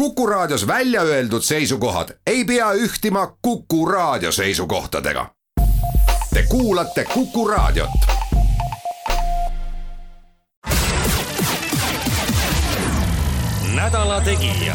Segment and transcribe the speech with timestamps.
[0.00, 5.26] Kuku Raadios välja öeldud seisukohad ei pea ühtima Kuku Raadio seisukohtadega.
[6.34, 7.90] Te kuulate Kuku Raadiot.
[13.74, 14.74] nädala Tegija.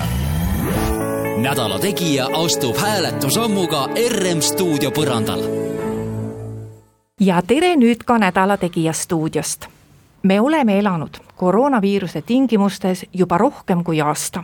[1.37, 5.43] nädala Tegija astub hääletusammuga RM stuudio põrandal.
[7.19, 9.65] ja tere nüüd ka Nädala Tegija stuudiost.
[10.23, 14.43] me oleme elanud koroonaviiruse tingimustes juba rohkem kui aasta.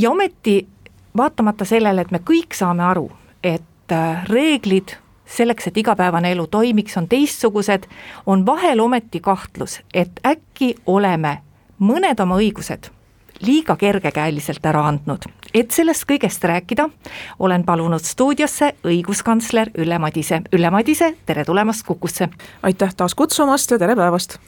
[0.00, 0.68] Ja ometi
[1.16, 3.10] vaatamata sellele, et me kõik saame aru,
[3.44, 4.96] et äh, reeglid
[5.30, 7.86] selleks, et igapäevane elu toimiks, on teistsugused,
[8.26, 11.40] on vahel ometi kahtlus, et äkki oleme
[11.78, 12.90] mõned oma õigused
[13.40, 15.24] liiga kergekäeliselt ära andnud.
[15.54, 16.88] et sellest kõigest rääkida,
[17.38, 20.42] olen palunud stuudiosse õiguskantsler Ülle Madise.
[20.52, 22.28] Ülle Madise, tere tulemast Kukusse!
[22.62, 24.38] aitäh taas kutsumast ja tere päevast!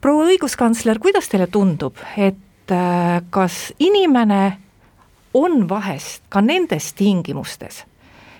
[0.00, 4.63] proua õiguskantsler, kuidas teile tundub, et äh, kas inimene
[5.34, 7.84] on vahest ka nendes tingimustes,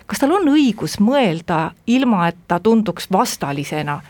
[0.06, 4.00] kas tal on õigus mõelda, ilma et ta tunduks vastalisena,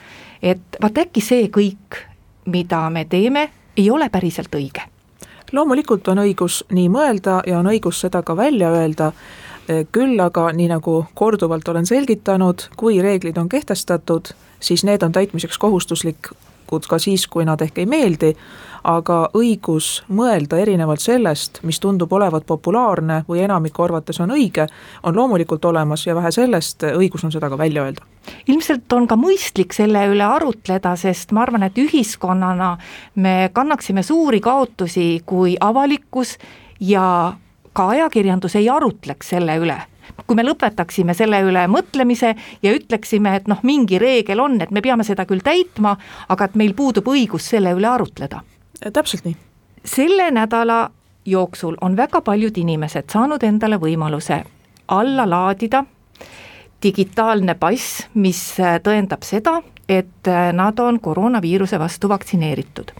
[0.42, 2.00] et vaat äkki see kõik,
[2.47, 4.84] mida me teeme, ei ole päriselt õige?
[5.53, 9.12] Loomulikult on õigus nii mõelda ja on õigus seda ka välja öelda,
[9.92, 15.59] küll aga nii nagu korduvalt olen selgitanud, kui reeglid on kehtestatud, siis need on täitmiseks
[16.75, 18.34] kohustuslikud ka siis, kui nad ehk ei meeldi,
[18.84, 24.66] aga õigus mõelda erinevalt sellest, mis tundub olevat populaarne või enamiku arvates on õige,
[25.03, 28.05] on loomulikult olemas ja vähe sellest, õigus on seda ka välja öelda.
[28.48, 32.77] ilmselt on ka mõistlik selle üle arutleda, sest ma arvan, et ühiskonnana
[33.14, 36.38] me kannaksime suuri kaotusi, kui avalikkus
[36.81, 37.34] ja
[37.72, 39.81] ka ajakirjandus ei arutleks selle üle
[40.27, 44.83] kui me lõpetaksime selle üle mõtlemise ja ütleksime, et noh, mingi reegel on, et me
[44.84, 45.97] peame seda küll täitma,
[46.28, 48.42] aga et meil puudub õigus selle üle arutleda
[48.92, 49.36] täpselt nii.
[49.84, 50.91] selle nädala
[51.25, 54.42] jooksul on väga paljud inimesed saanud endale võimaluse
[54.88, 55.84] alla laadida
[56.82, 58.41] digitaalne pass, mis
[58.84, 62.93] tõendab seda, et nad on koroonaviiruse vastu vaktsineeritud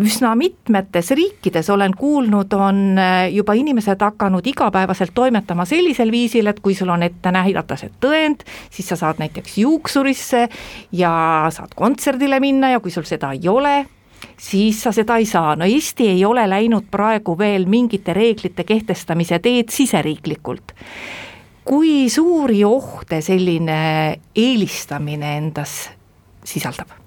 [0.00, 2.98] üsna mitmetes riikides olen kuulnud, on
[3.30, 8.46] juba inimesed hakanud igapäevaselt toimetama sellisel viisil, et kui sul on ette näidata see tõend,
[8.70, 10.46] siis sa saad näiteks juuksurisse
[10.92, 11.12] ja
[11.50, 13.74] saad kontserdile minna ja kui sul seda ei ole,
[14.38, 19.38] siis sa seda ei saa, no Eesti ei ole läinud praegu veel mingite reeglite kehtestamise
[19.38, 20.74] teed siseriiklikult.
[21.64, 25.90] kui suuri ohte selline eelistamine endas
[26.44, 27.01] sisaldab?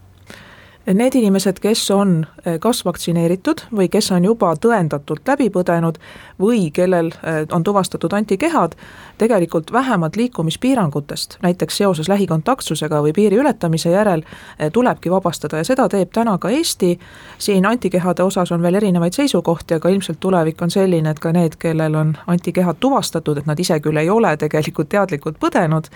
[0.93, 5.95] Need inimesed, kes on eh, kas vaktsineeritud või kes on juba tõendatult läbi põdenud
[6.37, 8.75] või kellel eh, on tuvastatud antikehad,
[9.17, 14.21] tegelikult vähemalt liikumispiirangutest, näiteks seoses lähikontaktsusega või piiri ületamise järel,
[14.59, 16.99] eh, tulebki vabastada ja seda teeb täna ka Eesti.
[17.37, 21.55] siin antikehade osas on veel erinevaid seisukohti, aga ilmselt tulevik on selline, et ka need,
[21.59, 25.89] kellel on antikehad tuvastatud, et nad ise küll ei ole tegelikult teadlikult põdenud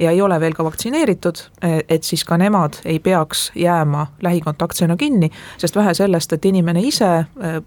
[0.00, 1.36] ja ei ole veel ka vaktsineeritud,
[1.88, 7.08] et siis ka nemad ei peaks jääma lähikontaktsena kinni, sest vähe sellest, et inimene ise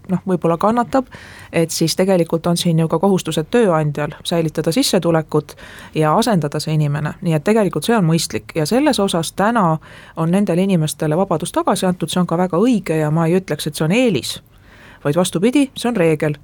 [0.08, 1.06] noh, võib-olla kannatab,
[1.52, 5.56] et siis tegelikult on siin ju ka kohustused tööandjal säilitada sissetulekut
[5.94, 9.78] ja asendada see inimene, nii et tegelikult see on mõistlik ja selles osas täna
[10.16, 13.66] on nendele inimestele vabadus tagasi antud, see on ka väga õige ja ma ei ütleks,
[13.66, 14.40] et see on eelis,
[15.04, 16.38] vaid vastupidi, see on reegel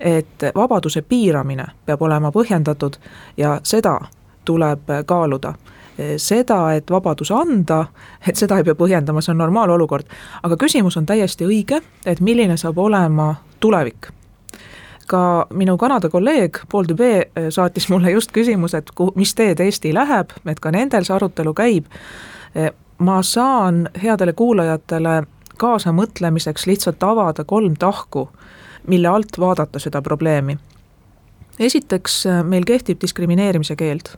[0.00, 2.96] et vabaduse piiramine peab olema põhjendatud
[3.36, 3.98] ja seda
[4.50, 5.54] tuleb kaaluda
[6.16, 7.84] seda, et vabadus anda,
[8.28, 10.08] et seda ei pea põhjendama, see on normaalolukord.
[10.42, 14.12] aga küsimus on täiesti õige, et milline saab olema tulevik.
[15.10, 19.94] ka minu Kanada kolleeg Paul Dubé saatis mulle just küsimuse, et kuhu, mis teed Eesti
[19.94, 21.86] läheb, et ka nendel see arutelu käib.
[22.98, 25.22] ma saan headele kuulajatele
[25.56, 28.28] kaasamõtlemiseks lihtsalt avada kolm tahku,
[28.86, 30.58] mille alt vaadata seda probleemi.
[31.58, 34.16] esiteks, meil kehtib diskrimineerimise keeld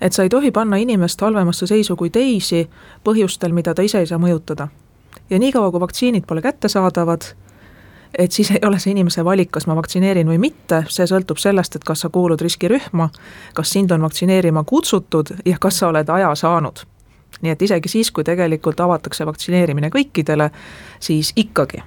[0.00, 2.68] et sa ei tohi panna inimest halvemasse seisu kui teisi
[3.04, 4.68] põhjustel, mida ta ise ei saa mõjutada.
[5.30, 7.24] ja niikaua, kui vaktsiinid pole kättesaadavad,
[8.18, 11.76] et siis ei ole see inimese valik, kas ma vaktsineerin või mitte, see sõltub sellest,
[11.76, 13.10] et kas sa kuulud riskirühma,
[13.54, 16.86] kas sind on vaktsineerima kutsutud ja kas sa oled aja saanud.
[17.40, 20.50] nii et isegi siis, kui tegelikult avatakse vaktsineerimine kõikidele,
[21.00, 21.82] siis ikkagi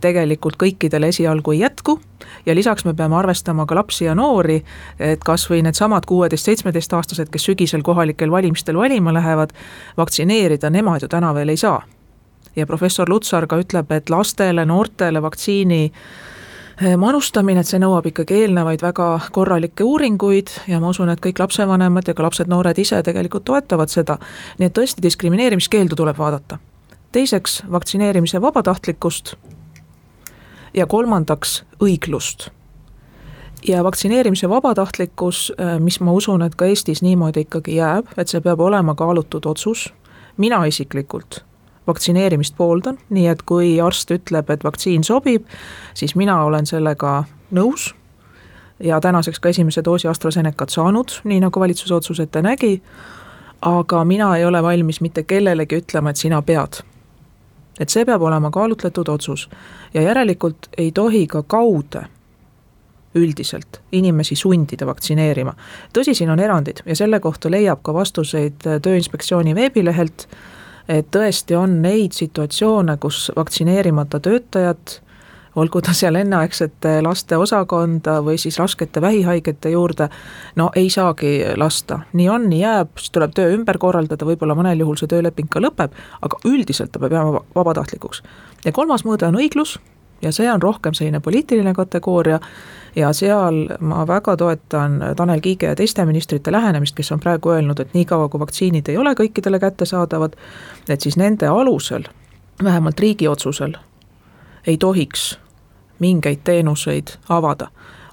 [0.00, 2.00] tegelikult kõikidele esialgu ei jätku
[2.46, 4.62] ja lisaks me peame arvestama ka lapsi ja noori,
[4.98, 9.54] et kas või needsamad kuueteist-seitsmeteistaastased, kes sügisel kohalikel valimistel valima lähevad,
[9.96, 11.82] vaktsineerida nemad ju täna veel ei saa.
[12.56, 15.92] ja professor Lutsar ka ütleb, et lastele, noortele vaktsiini
[16.82, 21.38] eh, manustamine, et see nõuab ikkagi eelnevaid väga korralikke uuringuid ja ma usun, et kõik
[21.38, 24.18] lapsevanemad ja ka lapsed-noored ise tegelikult toetavad seda.
[24.58, 26.58] nii et tõesti, diskrimineerimiskeeldu tuleb vaadata.
[27.12, 29.36] teiseks, vaktsineerimise vabatahtlikkust
[30.78, 32.48] ja kolmandaks õiglust.
[33.66, 38.40] Ja vaktsineerimise vabatahtlikkus, äh, mis ma usun, et ka Eestis niimoodi ikkagi jääb, et see
[38.40, 39.88] peab olema kaalutud otsus,
[40.36, 41.42] mina isiklikult
[41.88, 45.46] vaktsineerimist pooldan, nii et kui arst ütleb, et vaktsiin sobib,
[45.96, 47.22] siis mina olen sellega
[47.54, 47.92] nõus.
[48.84, 52.76] Ja tänaseks ka esimese doosi AstraZenecat saanud, nii nagu valitsuse otsus ette nägi,
[53.66, 56.82] aga mina ei ole valmis mitte kellelegi ütlema, et sina pead.
[57.78, 59.48] Et see peab olema kaalutletud otsus
[59.94, 62.04] ja järelikult ei tohi ka kaude
[63.14, 65.54] üldiselt inimesi sundida vaktsineerima.
[65.92, 70.28] tõsi, siin on erandid ja selle kohta leiab ka vastuseid Tööinspektsiooni veebilehelt,
[70.88, 75.00] et tõesti on neid situatsioone, kus vaktsineerimata töötajad
[75.58, 80.08] olgu ta seal enneaegsete laste osakonda või siis raskete vähihaigete juurde,
[80.56, 84.84] no ei saagi lasta, nii on, nii jääb, siis tuleb töö ümber korraldada, võib-olla mõnel
[84.84, 88.22] juhul see tööleping ka lõpeb, aga üldiselt ta peab jääma vabatahtlikuks.
[88.64, 89.78] ja kolmas mõõde on õiglus
[90.22, 92.40] ja see on rohkem selline poliitiline kategooria
[92.96, 97.80] ja seal ma väga toetan Tanel Kiige ja teiste ministrite lähenemist, kes on praegu öelnud,
[97.80, 100.36] et niikaua, kui vaktsiinid ei ole kõikidele kättesaadavad,
[100.88, 102.08] et siis nende alusel,
[102.64, 103.76] vähemalt riigi otsusel,
[104.66, 105.38] ei tohiks
[105.98, 107.68] mingeid teenuseid avada.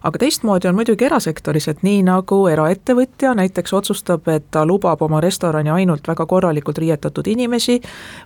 [0.06, 5.22] Aga teistmoodi on muidugi erasektoris, et nii nagu eraettevõtja näiteks otsustab, et ta lubab oma
[5.22, 7.80] restorani ainult väga korralikult riietatud inimesi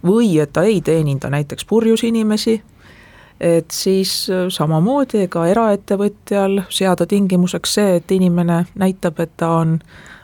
[0.03, 2.61] või et ta ei teeninda näiteks purjus inimesi
[3.39, 9.77] et siis äh, samamoodi ka eraettevõtjal seada tingimuseks see, et inimene näitab, et ta on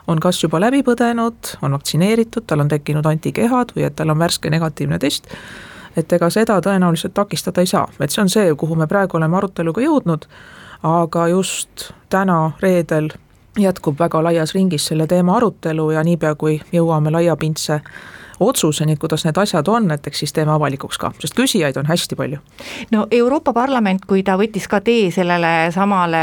[0.06, 4.20] on kas juba läbi põdenud, on vaktsineeritud, tal on tekkinud antikehad või et tal on
[4.20, 5.26] värske negatiivne test,
[5.96, 9.36] et ega seda tõenäoliselt takistada ei saa, et see on see, kuhu me praegu oleme
[9.36, 10.26] aruteluga jõudnud,
[10.82, 13.10] aga just täna, reedel
[13.58, 17.80] jätkub väga laias ringis selle teema arutelu ja niipea, kui jõuame laiapindse
[18.40, 22.16] otsuseni, kuidas need asjad on, et eks siis teeme avalikuks ka, sest küsijaid on hästi
[22.16, 22.38] palju.
[22.90, 26.22] no Euroopa Parlament, kui ta võttis ka tee sellele samale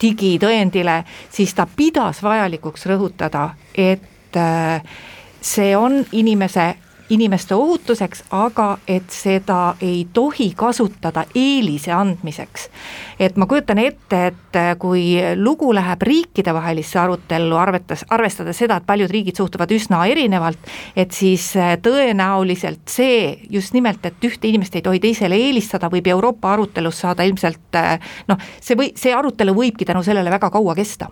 [0.00, 4.82] digitõendile, siis ta pidas vajalikuks rõhutada, et äh,
[5.40, 6.74] see on inimese
[7.10, 12.68] inimeste ohutuseks, aga et seda ei tohi kasutada eelise andmiseks.
[13.20, 19.10] et ma kujutan ette, et kui lugu läheb riikidevahelisse arutellu, arvetas, arvestades seda, et paljud
[19.10, 21.52] riigid suhtuvad üsna erinevalt, et siis
[21.82, 27.26] tõenäoliselt see just nimelt, et ühte inimest ei tohi teisele eelistada, võib Euroopa arutelus saada
[27.28, 27.78] ilmselt
[28.28, 31.10] noh, see või, see arutelu võibki tänu sellele väga kaua kesta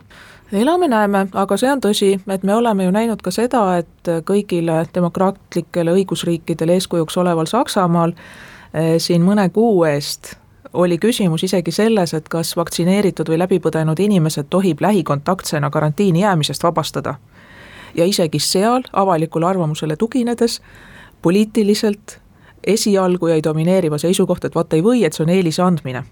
[0.53, 5.93] elame-näeme, aga see on tõsi, et me oleme ju näinud ka seda, et kõigile demokraatlikele
[6.01, 10.37] õigusriikidele eeskujuks oleval Saksamaal eh, siin mõne kuu eest
[10.73, 17.15] oli küsimus isegi selles, et kas vaktsineeritud või läbipõdenud inimesed tohib lähikontaktsena karantiini jäämisest vabastada.
[17.95, 20.61] ja isegi seal avalikule arvamusele tuginedes
[21.23, 22.21] poliitiliselt
[22.65, 26.05] esialgu jäi domineeriva seisukoht, et vot ei või, et see on eelise andmine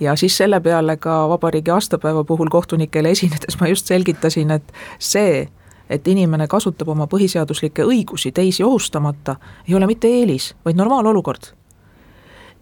[0.00, 5.48] ja siis selle peale ka vabariigi aastapäeva puhul kohtunikele esinedes ma just selgitasin, et see,
[5.90, 9.36] et inimene kasutab oma põhiseaduslikke õigusi teisi ohustamata,
[9.68, 11.54] ei ole mitte eelis, vaid normaalolukord.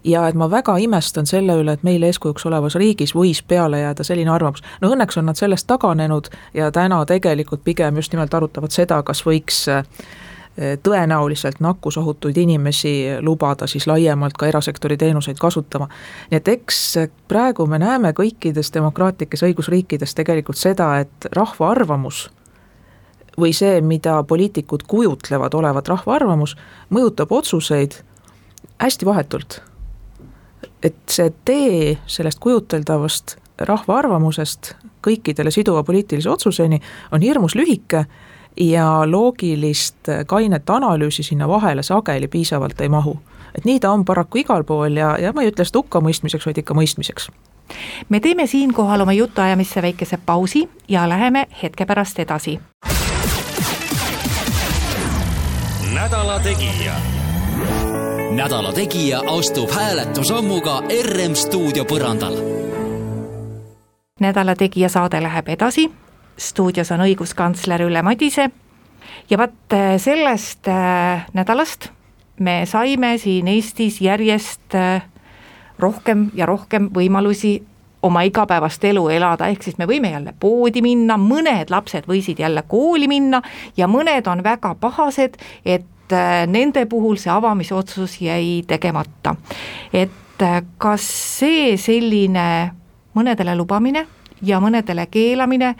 [0.03, 4.03] ja et ma väga imestan selle üle, et meil eeskujuks olevas riigis võis peale jääda
[4.03, 4.63] selline arvamus.
[4.81, 9.25] no õnneks on nad sellest taganenud ja täna tegelikult pigem just nimelt arutavad seda, kas
[9.25, 9.83] võiks äh,
[10.83, 15.87] tõenäoliselt nakkusohutuid inimesi lubada siis laiemalt ka erasektori teenuseid kasutama.
[16.31, 16.79] nii et eks
[17.27, 22.29] praegu me näeme kõikides demokraatlikes õigusriikides tegelikult seda, et rahva arvamus
[23.37, 26.55] või see, mida poliitikud kujutlevad olevat rahva arvamus,
[26.89, 28.01] mõjutab otsuseid
[28.81, 29.61] hästi vahetult.
[30.83, 36.79] et see tee sellest kujuteldavast rahva arvamusest kõikidele siduva poliitilise otsuseni
[37.11, 38.05] on hirmus lühike
[38.59, 39.95] ja loogilist
[40.27, 43.19] kainet analüüsi sinna vahele sageli piisavalt ei mahu.
[43.57, 46.57] et nii ta on paraku igal pool ja, ja ma ei ütle seda hukkamõistmiseks, vaid
[46.57, 47.29] ikka mõistmiseks.
[48.09, 52.59] me teeme siinkohal oma jutuajamisse väikese pausi ja läheme hetke pärast edasi.
[55.93, 56.93] nädala Tegija.
[58.31, 62.37] nädala Tegija astub hääletusammuga RM stuudio põrandal.
[64.19, 65.91] nädala Tegija saade läheb edasi
[66.37, 68.49] stuudios on õiguskantsler Ülle Madise
[69.29, 71.89] ja vaat äh, sellest äh, nädalast
[72.39, 75.01] me saime siin Eestis järjest äh,
[75.79, 77.57] rohkem ja rohkem võimalusi
[78.01, 82.61] oma igapäevast elu elada, ehk siis me võime jälle poodi minna, mõned lapsed võisid jälle
[82.69, 83.41] kooli minna
[83.77, 86.13] ja mõned on väga pahased, et
[86.47, 89.35] nende puhul see avamisotsus jäi tegemata.
[89.93, 90.45] et
[90.77, 91.07] kas
[91.39, 92.71] see selline
[93.17, 94.05] mõnedele lubamine
[94.41, 95.73] ja mõnedele keelamine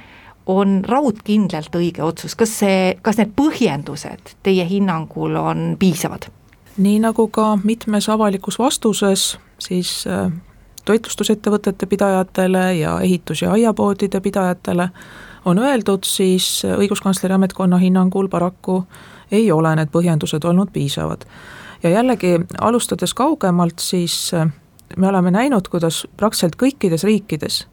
[0.48, 6.30] on raudkindlalt õige otsus, kas see, kas need põhjendused teie hinnangul on piisavad?
[6.78, 10.32] nii nagu ka mitmes avalikus vastuses siis äh,
[10.86, 14.90] toitlustusettevõtete pidajatele ja ehitus- ja aiapoodide pidajatele
[15.46, 18.84] on öeldud, siis õiguskantsleri ametkonna hinnangul paraku
[19.32, 21.26] ei ole need põhjendused olnud piisavad.
[21.84, 24.48] ja jällegi, alustades kaugemalt, siis äh,
[24.98, 27.68] me oleme näinud, kuidas praktiliselt kõikides riikides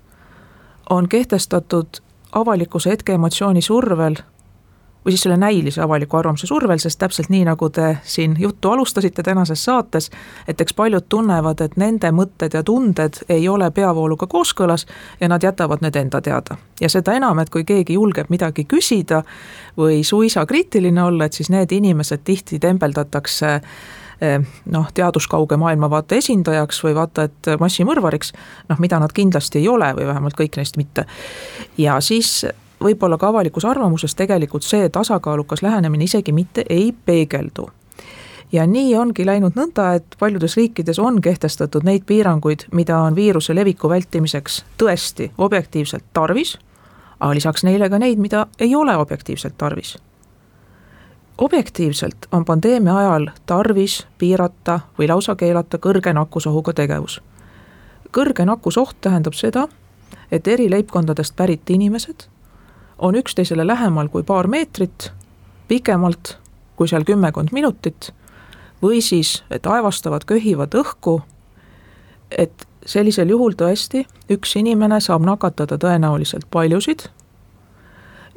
[0.91, 2.01] on kehtestatud
[2.35, 4.17] avalikkuse hetkeemotsiooni survel
[5.05, 9.23] või siis selle näilise avaliku arvamuse survel, sest täpselt nii, nagu te siin juttu alustasite
[9.23, 10.11] tänases saates,
[10.49, 14.87] et eks paljud tunnevad, et nende mõtted ja tunded ei ole peavooluga kooskõlas
[15.21, 16.57] ja nad jätavad need enda teada.
[16.81, 19.23] ja seda enam, et kui keegi julgeb midagi küsida
[19.77, 23.63] või suisa kriitiline olla, et siis need inimesed tihti tembeldatakse eh,
[24.71, 28.33] noh, teaduskauge maailmavaate esindajaks või vaata et massimõrvariks,
[28.69, 31.07] noh, mida nad kindlasti ei ole või vähemalt kõik neist mitte.
[31.79, 32.45] ja siis
[32.85, 37.71] võib-olla ka avalikus arvamuses tegelikult see tasakaalukas lähenemine isegi mitte ei peegeldu
[38.53, 43.55] ja nii ongi läinud nõnda, et paljudes riikides on kehtestatud neid piiranguid, mida on viiruse
[43.55, 46.57] leviku vältimiseks tõesti objektiivselt tarvis,
[47.19, 49.97] aga lisaks neile ka neid, mida ei ole objektiivselt tarvis.
[51.39, 57.21] Objektiivselt on pandeemia ajal tarvis piirata või lausa keelata kõrge nakkusohuga tegevus.
[58.13, 59.69] kõrge nakkusoht tähendab seda,
[60.33, 62.27] et eri leibkondadest pärit inimesed
[62.99, 65.13] on üksteisele lähemal kui paar meetrit,
[65.69, 66.39] pikemalt
[66.77, 68.13] kui seal kümmekond minutit,
[68.83, 71.23] või siis, et aevastavad, köhivad õhku,
[72.39, 77.09] et sellisel juhul tõesti üks inimene saab nakatada tõenäoliselt paljusid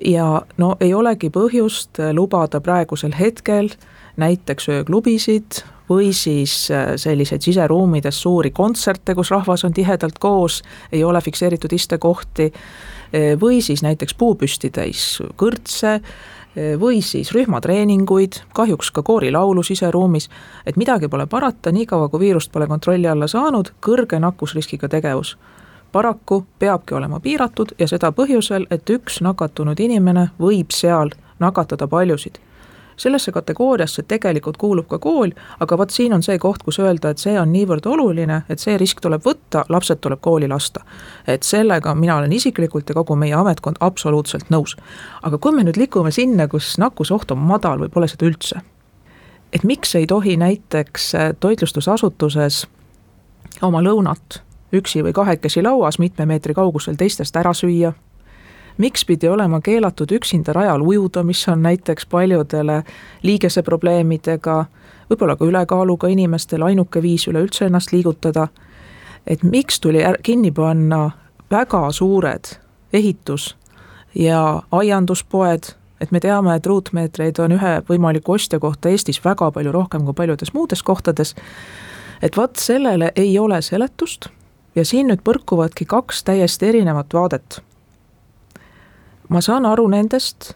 [0.06, 3.70] ja no ei olegi põhjust lubada praegusel hetkel
[4.18, 10.62] näiteks ööklubisid või siis äh, selliseid siseruumides suuri kontserte, kus rahvas on tihedalt koos,
[10.92, 18.42] ei ole fikseeritud istekohti, äh, või siis näiteks puupüsti täis kõrtse, äh, või siis rühmatreeninguid,
[18.54, 20.30] kahjuks ka koorilaulu siseruumis,
[20.66, 25.38] et midagi pole parata, niikaua kui viirust pole kontrolli alla saanud, kõrge nakkusriskiga tegevus
[25.92, 32.40] paraku peabki olema piiratud ja seda põhjusel, et üks nakatunud inimene võib seal nakatada paljusid
[32.98, 37.22] sellesse kategooriasse tegelikult kuulub ka kool, aga vot siin on see koht, kus öelda, et
[37.22, 40.82] see on niivõrd oluline, et see risk tuleb võtta, lapsed tuleb kooli lasta.
[41.28, 44.76] et sellega mina olen isiklikult ja kogu meie ametkond absoluutselt nõus.
[45.22, 48.62] aga kui me nüüd liigume sinna, kus nakkusoht on madal või pole seda üldse,
[49.54, 52.68] et miks ei tohi näiteks toitlustusasutuses
[53.62, 57.94] oma lõunat üksi või kahekesi lauas mitme meetri kaugusel teistest ära süüa
[58.78, 62.84] miks pidi olema keelatud üksinda rajal ujuda, mis on näiteks paljudele
[63.24, 64.66] liigeseprobleemidega,
[65.10, 68.48] võib-olla ka ülekaaluga inimestele ainuke viis üleüldse ennast liigutada.
[69.28, 71.12] et miks tuli kinni panna
[71.52, 72.46] väga suured
[72.94, 73.56] ehitus-
[74.16, 75.64] ja aianduspoed,
[76.02, 80.14] et me teame, et ruutmeetreid on ühe võimaliku ostja kohta Eestis väga palju rohkem kui
[80.14, 81.36] paljudes muudes kohtades.
[82.22, 84.30] et vot sellele ei ole seletust
[84.78, 87.62] ja siin nüüd põrkuvadki kaks täiesti erinevat vaadet
[89.30, 90.54] ma saan aru nendest,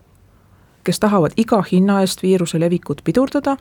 [0.83, 3.57] kes tahavad iga hinna eest viiruse levikut pidurdada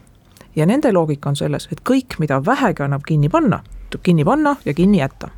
[0.56, 4.56] ja nende loogika on selles, et kõik, mida vähegi annab kinni panna, tuleb kinni panna
[4.64, 5.28] ja kinni jätta.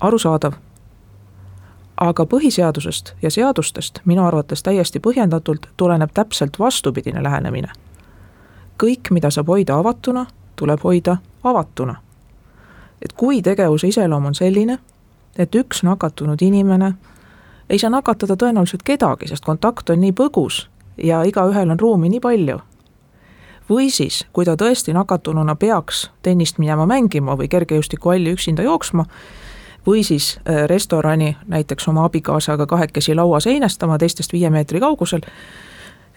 [0.00, 0.52] arusaadav.
[1.96, 7.72] aga põhiseadusest ja seadustest minu arvates täiesti põhjendatult tuleneb täpselt vastupidine lähenemine.
[8.82, 10.26] kõik, mida saab hoida avatuna,
[10.56, 11.94] tuleb hoida avatuna.
[13.02, 14.78] Et kui tegevuse iseloom on selline,
[15.38, 16.92] et üks nakatunud inimene
[17.70, 20.66] ei saa nakatada tõenäoliselt kedagi, sest kontakt on nii põgus
[20.98, 22.58] ja igaühel on ruumi nii palju.
[23.70, 29.04] või siis, kui ta tõesti nakatununa peaks tennist minema mängima või kergejõustikuhalli üksinda jooksma,
[29.86, 35.20] või siis äh, restorani näiteks oma abikaasaga kahekesi lauas einestama teistest viie meetri kaugusel,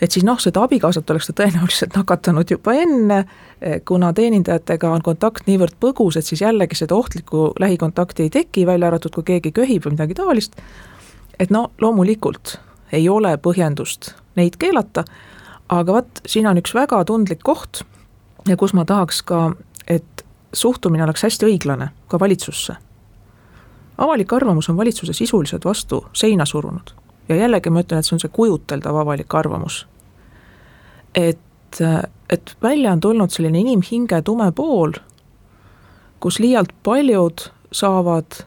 [0.03, 5.01] et siis noh, seda abikaasat oleks ta tõenäoliselt nakatanud juba enne, äh, kuna teenindajatega on
[5.01, 9.53] kontakt niivõrd põgus, et siis jällegi seda ohtlikku lähikontakti ei teki, välja arvatud kui keegi
[9.55, 10.59] köhib või midagi taolist
[11.39, 12.57] et no loomulikult
[12.93, 15.03] ei ole põhjendust neid keelata,
[15.69, 17.83] aga vot, siin on üks väga tundlik koht
[18.49, 19.53] ja kus ma tahaks ka,
[19.87, 22.75] et suhtumine oleks hästi õiglane ka valitsusse.
[23.97, 26.93] avalik arvamus on valitsuse sisuliselt vastu seina surunud
[27.29, 29.87] ja jällegi ma ütlen, et see on see kujuteldav avalik arvamus.
[31.15, 31.81] Et,
[32.29, 34.93] et välja on tulnud selline inimhinge tume pool,
[36.19, 38.43] kus liialt paljud saavad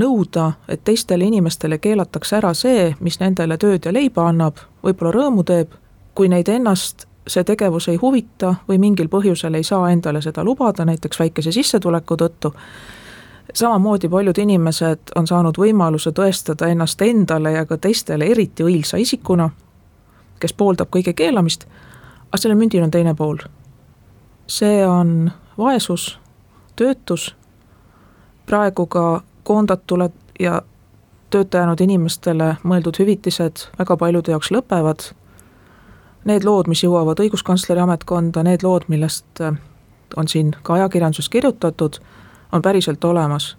[0.00, 5.44] nõuda, et teistele inimestele keelatakse ära see, mis nendele tööd ja leiba annab, võib-olla rõõmu
[5.46, 5.74] teeb,
[6.14, 10.84] kui neid ennast see tegevus ei huvita või mingil põhjusel ei saa endale seda lubada,
[10.84, 12.52] näiteks väikese sissetuleku tõttu,
[13.54, 19.50] samamoodi paljud inimesed on saanud võimaluse tõestada ennast endale ja ka teistele eriti õilsa isikuna,
[20.40, 21.66] kes pooldab kõige keelamist,
[22.28, 23.38] aga sellel mündil on teine pool.
[24.46, 26.18] see on vaesus
[26.76, 27.36] töötus,
[28.46, 30.62] praegu ka koondatule ja
[31.30, 35.12] tööta jäänud inimestele mõeldud hüvitised väga paljude jaoks lõpevad,
[36.24, 39.54] need lood, mis jõuavad õiguskantsleri ametkonda, need lood, millest äh,
[40.16, 42.00] on siin ka ajakirjanduses kirjutatud,
[42.52, 43.56] on päriselt olemas.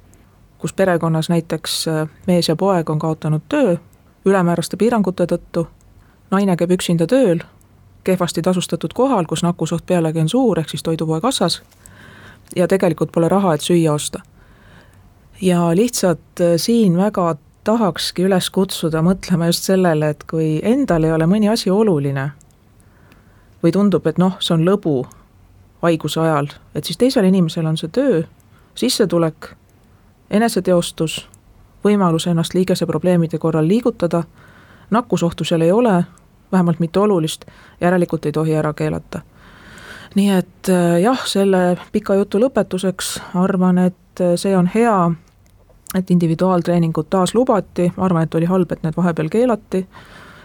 [0.57, 3.77] kus perekonnas näiteks äh, mees ja poeg on kaotanud töö
[4.25, 5.67] ülemääraste piirangute tõttu,
[6.31, 7.43] naine käib üksinda tööl,
[8.03, 11.61] kehvasti tasustatud kohal, kus nakkusoht pealegi on suur, ehk siis toidupoe kassas,
[12.55, 14.21] ja tegelikult pole raha, et süüa osta.
[15.41, 21.11] ja lihtsalt äh, siin väga tahakski üles kutsuda mõtlema just sellele, et kui endal ei
[21.11, 22.31] ole mõni asi oluline
[23.63, 25.05] või tundub, et noh, see on lõbu
[25.81, 28.23] haiguse ajal, et siis teisel inimesel on see töö,
[28.75, 29.51] sissetulek,
[30.29, 31.27] eneseteostus,
[31.83, 34.23] võimalus ennast liigese probleemide korral liigutada,
[34.89, 36.03] nakkusohtu seal ei ole,
[36.51, 37.45] vähemalt mitte olulist,
[37.81, 39.21] järelikult ei tohi ära keelata.
[40.15, 45.11] nii et äh, jah, selle pika jutu lõpetuseks arvan, et äh, see on hea,
[45.95, 49.85] et individuaaltreeningud taas lubati, ma arvan, et oli halb, et need vahepeal keelati,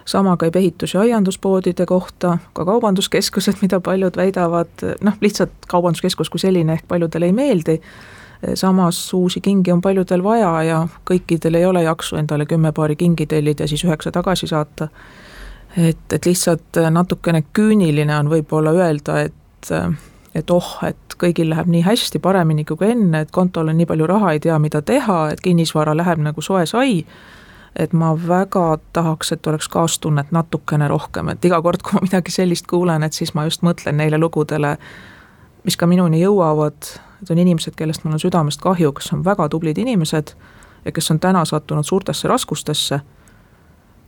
[0.06, 6.38] sama käib ehitus- ja aianduspoodide kohta, ka kaubanduskeskused, mida paljud väidavad, noh, lihtsalt kaubanduskeskus kui
[6.38, 7.80] selline ehk paljudele ei meeldi,
[8.54, 13.26] samas uusi kingi on paljudel vaja ja kõikidel ei ole jaksu endale kümme paari kingi
[13.26, 14.88] tellida ja siis üheksa tagasi saata.
[15.76, 19.72] Et, et lihtsalt natukene küüniline on võib-olla öelda, et
[20.36, 24.06] et oh, et kõigil läheb nii hästi, paremini kui enne, et kontol on nii palju
[24.10, 27.00] raha, ei tea, mida teha, et kinnisvara läheb nagu soe sai.
[27.76, 32.32] Et ma väga tahaks, et oleks kaastunnet natukene rohkem, et iga kord, kui ma midagi
[32.32, 34.76] sellist kuulen, et siis ma just mõtlen neile lugudele,
[35.64, 39.48] mis ka minuni jõuavad, need on inimesed, kellest mul on südamest kahju, kes on väga
[39.52, 40.32] tublid inimesed
[40.84, 43.00] ja kes on täna sattunud suurtesse raskustesse,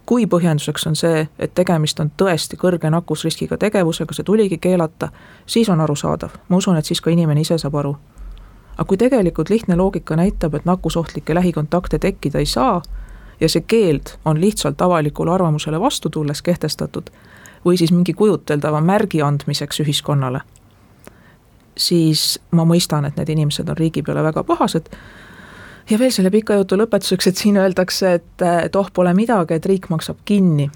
[0.09, 5.11] kui põhjenduseks on see, et tegemist on tõesti kõrge nakkusriskiga tegevusega, see tuligi keelata,
[5.47, 7.97] siis on arusaadav, ma usun, et siis ka inimene ise saab aru.
[8.79, 12.83] aga kui tegelikult lihtne loogika näitab, et nakkusohtlikke lähikontakte tekkida ei saa,
[13.41, 17.11] ja see keeld on lihtsalt avalikule arvamusele vastu tulles kehtestatud
[17.67, 20.41] või siis mingi kujuteldava märgi andmiseks ühiskonnale,
[21.77, 24.89] siis ma mõistan, et need inimesed on riigi peale väga pahased.
[25.91, 29.67] Ja veel selle pika jutu lõpetuseks, et siin öeldakse, et, et oh, pole midagi, et
[29.67, 30.71] riik maksab kinni.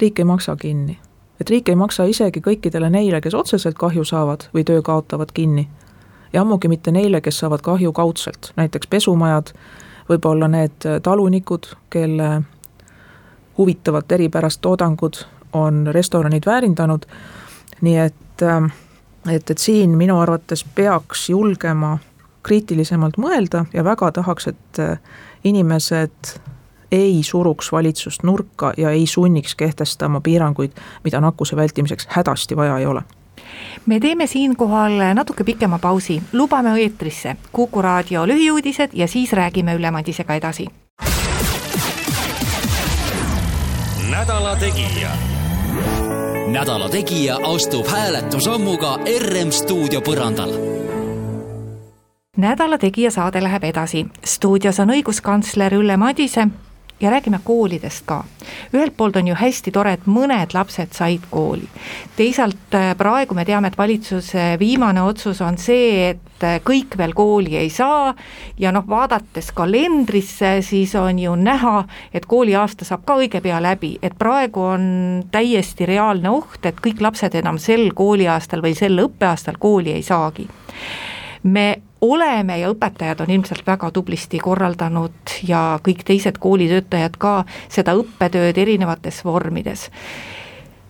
[0.00, 0.98] riik ei maksa kinni,
[1.40, 5.68] et riik ei maksa isegi kõikidele neile, kes otseselt kahju saavad või töö kaotavad kinni.
[6.32, 9.52] ja ammugi mitte neile, kes saavad kahju kaudselt, näiteks pesumajad
[10.08, 12.42] võib-olla need talunikud, kelle
[13.58, 17.04] huvitavat eripärast toodangut on restoranid väärindanud,
[17.80, 18.42] nii et,
[19.30, 21.98] et, et siin minu arvates peaks julgema
[22.42, 24.80] kriitilisemalt mõelda ja väga tahaks, et
[25.44, 26.34] inimesed
[26.92, 32.86] ei suruks valitsust nurka ja ei sunniks kehtestama piiranguid, mida nakkuse vältimiseks hädasti vaja ei
[32.86, 33.02] ole
[33.86, 39.90] me teeme siinkohal natuke pikema pausi, lubame eetrisse Kuku raadio lühiuudised ja siis räägime Ülle
[39.90, 40.66] Madisega edasi.
[44.10, 45.10] nädala Tegija.
[46.46, 50.81] nädala Tegija astub hääletusammuga RM stuudio põrandal
[52.36, 56.46] nädala Tegija saade läheb edasi, stuudios on õiguskantsler Ülle Madise
[57.00, 58.24] ja räägime koolidest ka.
[58.74, 61.68] ühelt poolt on ju hästi tore, et mõned lapsed said kooli.
[62.16, 67.12] teisalt äh, praegu me teame, et valitsuse viimane otsus on see, et äh, kõik veel
[67.12, 68.14] kooli ei saa
[68.58, 73.98] ja noh, vaadates kalendrisse, siis on ju näha, et kooliaasta saab ka õige pea läbi,
[74.02, 79.60] et praegu on täiesti reaalne oht, et kõik lapsed enam sel kooliaastal või sel õppeaastal
[79.60, 80.48] kooli ei saagi.
[81.42, 87.34] me oleme ja õpetajad on ilmselt väga tublisti korraldanud ja kõik teised koolitöötajad ka
[87.68, 89.90] seda õppetööd erinevates vormides.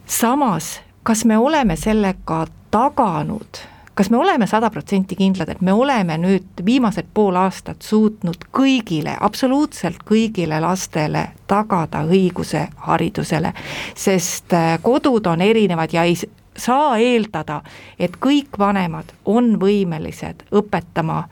[0.07, 6.16] samas, kas me oleme sellega taganud kas me oleme sada protsenti kindlad, et me oleme
[6.18, 13.53] nüüd viimased pool aastat suutnud kõigile, absoluutselt kõigile lastele tagada õiguse haridusele,
[13.94, 16.16] sest kodud on erinevad ja ei
[16.56, 17.62] saa eeldada,
[17.98, 21.22] et kõik vanemad on võimelised õpetama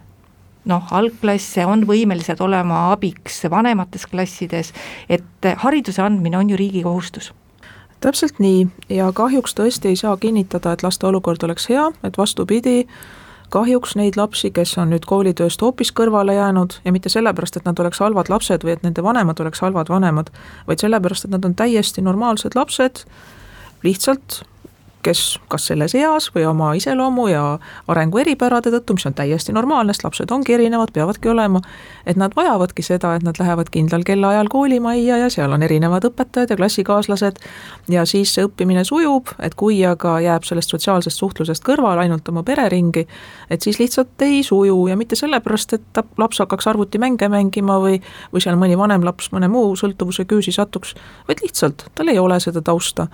[0.69, 4.75] noh, algklasse, on võimelised olema abiks vanemates klassides,
[5.09, 7.33] et hariduse andmine on ju riigi kohustus.
[8.01, 8.67] Täpselt nii.
[8.89, 12.87] Ja kahjuks tõesti ei saa kinnitada, et laste olukord oleks hea, et vastupidi,
[13.53, 17.81] kahjuks neid lapsi, kes on nüüd koolitööst hoopis kõrvale jäänud ja mitte sellepärast, et nad
[17.83, 20.31] oleks halvad lapsed või et nende vanemad oleks halvad vanemad,
[20.69, 23.05] vaid sellepärast, et nad on täiesti normaalsed lapsed,
[23.85, 24.43] lihtsalt
[25.03, 27.45] kes kas selles eas või oma iseloomu ja
[27.89, 31.61] arengu eripärade tõttu, mis on täiesti normaalne, sest lapsed ongi erinevad, peavadki olema,
[32.07, 36.55] et nad vajavadki seda, et nad lähevad kindlal kellaajal koolimajja ja seal on erinevad õpetajad
[36.55, 37.41] ja klassikaaslased.
[37.91, 42.45] Ja siis see õppimine sujub, et kui aga jääb sellest sotsiaalsest suhtlusest kõrvale ainult oma
[42.47, 43.07] pereringi,
[43.51, 48.01] et siis lihtsalt ei suju ja mitte sellepärast, et laps hakkaks arvutimänge mängima või,
[48.35, 50.95] või seal mõni vanem laps mõne muu sõltuvuse küüsi satuks,
[51.29, 53.09] vaid lihtsalt tal ei ole seda tausta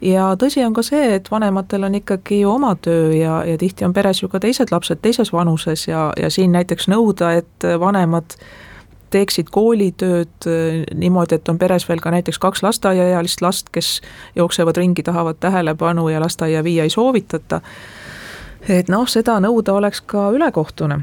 [0.00, 3.92] ja tõsi on ka see, et vanematel on ikkagi oma töö ja, ja tihti on
[3.92, 8.36] peres ju ka teised lapsed teises vanuses ja, ja siin näiteks nõuda, et vanemad
[9.14, 14.00] teeksid koolitööd äh, niimoodi, et on peres veel ka näiteks kaks lasteaiaealist last, kes
[14.36, 17.60] jooksevad ringi, tahavad tähelepanu ja lasteaia viia ei soovitata.
[18.68, 21.02] et noh, seda nõuda oleks ka ülekohtune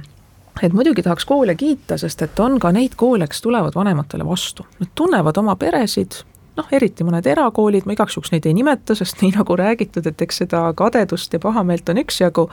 [0.61, 4.65] et muidugi tahaks koole kiita, sest et on ka neid koole, kes tulevad vanematele vastu,
[4.79, 6.21] nad tunnevad oma peresid,
[6.57, 10.21] noh, eriti mõned erakoolid, ma igaks juhuks neid ei nimeta, sest nii nagu räägitud, et
[10.21, 12.47] eks seda kadedust ja pahameelt on üksjagu,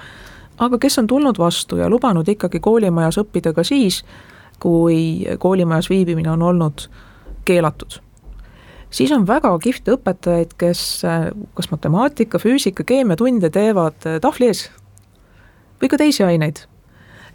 [0.59, 4.03] aga kes on tulnud vastu ja lubanud ikkagi koolimajas õppida ka siis,
[4.63, 6.89] kui koolimajas viibimine on olnud
[7.47, 8.01] keelatud.
[8.91, 11.03] siis on väga kihvte õpetajaid, kes
[11.55, 14.69] kas matemaatika, füüsika, keemiatunde teevad tahvli ees
[15.81, 16.65] või ka teisi aineid.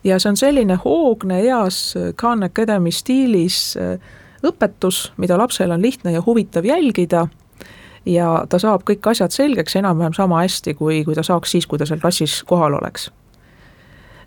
[0.03, 3.99] ja see on selline hoogne, eas Khan Academy stiilis äh,
[4.43, 7.27] õpetus, mida lapsel on lihtne ja huvitav jälgida
[8.05, 11.79] ja ta saab kõik asjad selgeks enam-vähem sama hästi, kui, kui ta saaks siis, kui
[11.79, 13.11] ta seal klassis kohal oleks.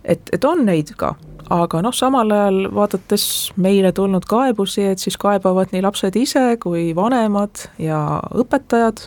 [0.05, 1.14] et, et on neid ka,
[1.50, 6.92] aga noh, samal ajal vaadates meile tulnud kaebusi, et siis kaebavad nii lapsed ise kui
[6.96, 9.07] vanemad ja õpetajad,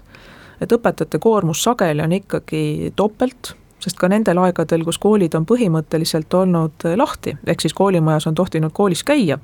[0.61, 6.33] et õpetajate koormus sageli on ikkagi topelt, sest ka nendel aegadel, kus koolid on põhimõtteliselt
[6.35, 9.39] olnud lahti, ehk siis koolimajas on tohtinud koolis käia,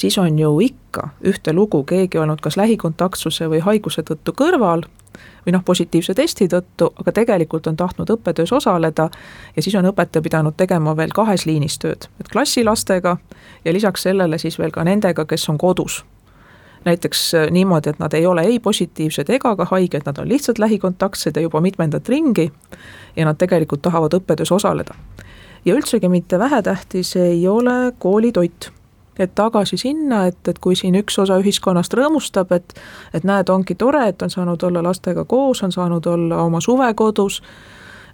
[0.00, 4.86] siis on ju ikka ühtelugu keegi olnud kas lähikontaktsuse või haiguse tõttu kõrval
[5.46, 9.10] või noh, positiivse testi tõttu, aga tegelikult on tahtnud õppetöös osaleda
[9.56, 13.16] ja siis on õpetaja pidanud tegema veel kahes liinis tööd, et klassilastega
[13.64, 16.04] ja lisaks sellele siis veel ka nendega, kes on kodus.
[16.84, 20.58] näiteks äh, niimoodi, et nad ei ole ei positiivsed ega ka haiged, nad on lihtsalt
[20.58, 22.52] lähikontaktsed ja juba mitmendat ringi
[23.16, 24.94] ja nad tegelikult tahavad õppetöös osaleda.
[25.64, 28.79] ja üldsegi mitte vähetähtis ei ole koolitoit
[29.20, 32.74] et tagasi sinna, et, et kui siin üks osa ühiskonnast rõõmustab, et
[33.14, 37.40] et näed, ongi tore, et on saanud olla lastega koos, on saanud olla oma suvekodus,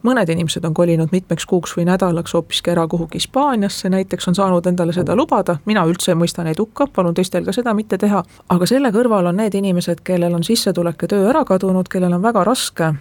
[0.02, 4.66] mõned inimesed on kolinud mitmeks kuuks või nädalaks hoopiski ära kuhugi Hispaaniasse, näiteks on saanud
[4.66, 8.22] endale seda lubada, mina üldse ei mõista neid hukka, palun teistel ka seda mitte teha,
[8.48, 12.22] aga selle kõrval on need inimesed, kellel on sissetulek ja töö ära kadunud, kellel on
[12.22, 12.92] väga raske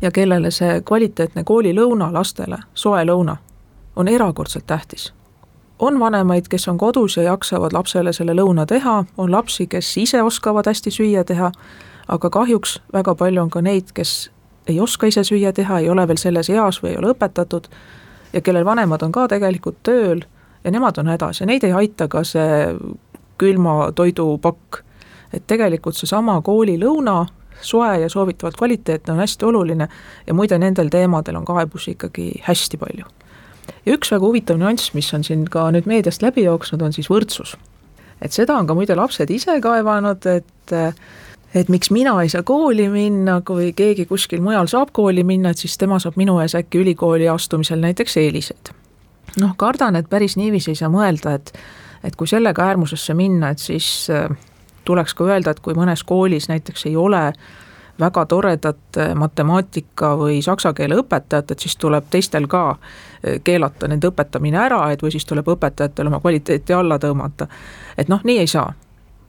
[0.00, 3.36] ja kellele see kvaliteetne koolilõuna lastele, soe lõuna,
[3.96, 5.12] on erakordselt tähtis
[5.78, 10.22] on vanemaid, kes on kodus ja jaksavad lapsele selle lõuna teha, on lapsi, kes ise
[10.22, 11.52] oskavad hästi süüa teha,
[12.08, 14.30] aga kahjuks väga palju on ka neid, kes
[14.66, 17.68] ei oska ise süüa teha, ei ole veel selles eas või ei ole õpetatud
[18.32, 20.24] ja kellel vanemad on ka tegelikult tööl
[20.64, 22.74] ja nemad on hädas ja neid ei aita ka see
[23.38, 24.82] külma toidupakk.
[25.32, 27.26] et tegelikult seesama koolilõuna,
[27.60, 29.88] soe ja soovitavalt kvaliteetne on hästi oluline
[30.26, 33.04] ja muide, nendel teemadel on kaebusi ikkagi hästi palju
[33.86, 37.10] ja üks väga huvitav nüanss, mis on siin ka nüüd meediast läbi jooksnud, on siis
[37.10, 37.56] võrdsus.
[38.22, 40.76] et seda on ka muide lapsed ise kaevanud, et
[41.54, 45.58] et miks mina ei saa kooli minna, kui keegi kuskil mujal saab kooli minna, et
[45.58, 48.72] siis tema saab minu ees äkki ülikooli astumisel näiteks eeliseid.
[49.40, 51.52] noh, kardan, et päris niiviisi ei saa mõelda, et
[52.04, 54.28] et kui sellega äärmusesse minna, et siis äh,
[54.84, 57.32] tuleks ka öelda, et kui mõnes koolis näiteks ei ole
[58.00, 62.64] väga toredat eh, matemaatika või saksa keele õpetajat, et siis tuleb teistel ka
[63.22, 67.48] eh, keelata nende õpetamine ära, et või siis tuleb õpetajatel oma kvaliteeti alla tõmmata.
[67.96, 68.72] et noh, nii ei saa.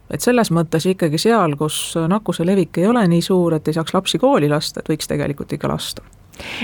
[0.09, 3.93] et selles mõttes ikkagi seal, kus nakkuse levik ei ole nii suur, et ei saaks
[3.93, 6.16] lapsi kooli lasta, et võiks tegelikult ikka lasta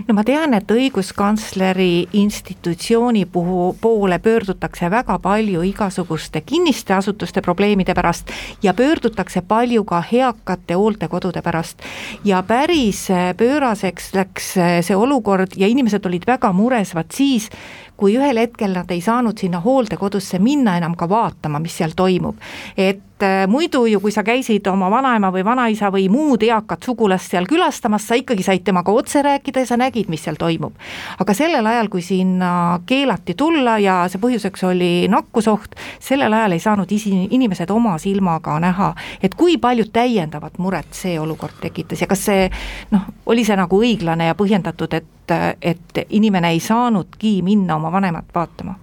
[0.07, 7.93] no ma tean, et õiguskantsleri institutsiooni puhu, poole pöördutakse väga palju igasuguste kinniste asutuste probleemide
[7.93, 8.31] pärast
[8.63, 11.81] ja pöördutakse palju ka eakate hooldekodude pärast.
[12.23, 13.07] ja päris
[13.38, 17.49] pööraseks läks see olukord ja inimesed olid väga mures, vaat siis,
[17.97, 22.36] kui ühel hetkel nad ei saanud sinna hooldekodusse minna enam ka vaatama, mis seal toimub.
[22.77, 27.32] et äh, muidu ju, kui sa käisid oma vanaema või vanaisa või muud eakat sugulast
[27.32, 30.73] seal külastamas, sa ikkagi said temaga otse rääkida ja sa nägid, mis seal toimub.
[31.19, 36.60] aga sellel ajal, kui sinna keelati tulla ja see põhjuseks oli nakkusoht, sellel ajal ei
[36.65, 42.10] saanud isi-, inimesed oma silmaga näha, et kui palju täiendavat muret see olukord tekitas ja
[42.10, 42.49] kas see
[42.91, 47.91] noh, oli see nagu õiglane ja põhjendatud, et et, et inimene ei saanudki minna oma
[47.91, 48.79] vanemat vaatama?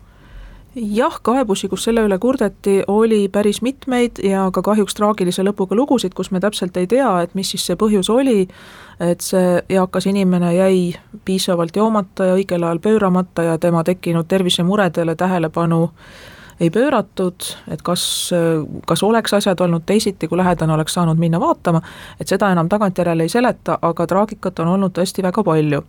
[0.75, 6.15] jah, kaebusi, kus selle üle kurdeti, oli päris mitmeid ja ka kahjuks traagilise lõpuga lugusid,
[6.15, 8.45] kus me täpselt ei tea, et mis siis see põhjus oli,
[9.03, 10.83] et see eakas inimene jäi
[11.27, 15.89] piisavalt joomata ja õigel ajal pööramata ja tema tekkinud tervisemuredele tähelepanu
[16.61, 18.03] ei pööratud, et kas,
[18.87, 21.81] kas oleks asjad olnud teisiti, kui lähedane oleks saanud minna vaatama,
[22.21, 25.81] et seda enam tagantjärele ei seleta, aga traagikat on olnud tõesti väga palju.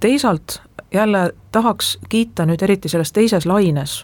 [0.00, 0.62] Teisalt
[0.94, 4.00] jälle tahaks kiita nüüd eriti selles teises laines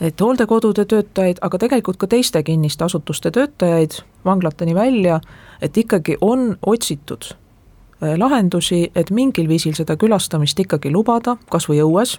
[0.00, 5.20] et hooldekodude töötajaid, aga tegelikult ka teiste kinniste asutuste töötajaid, vanglateni välja,
[5.62, 11.82] et ikkagi on otsitud äh, lahendusi, et mingil viisil seda külastamist ikkagi lubada, kas või
[11.84, 12.16] õues,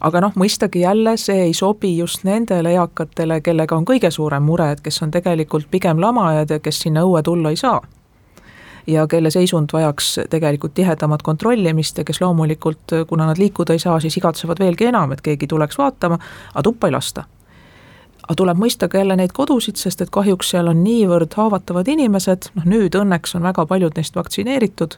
[0.00, 4.70] aga noh, mõistagi jälle see ei sobi just nendele eakatele, kellega on kõige suurem mure,
[4.70, 7.80] et kes on tegelikult pigem lamajad ja kes sinna õue tulla ei saa
[8.90, 14.00] ja kelle seisund vajaks tegelikult tihedamat kontrollimist ja kes loomulikult, kuna nad liikuda ei saa,
[14.00, 16.18] siis igatsevad veelgi enam, et keegi tuleks vaatama,
[16.54, 17.24] aga tuppa ei lasta.
[18.22, 22.50] aga tuleb mõista ka jälle neid kodusid, sest et kahjuks seal on niivõrd haavatavad inimesed,
[22.54, 24.94] noh nüüd õnneks on väga paljud neist vaktsineeritud